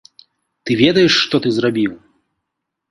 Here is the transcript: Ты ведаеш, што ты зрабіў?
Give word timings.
Ты 0.63 0.71
ведаеш, 0.81 1.13
што 1.27 1.35
ты 1.45 1.49
зрабіў? 1.59 1.91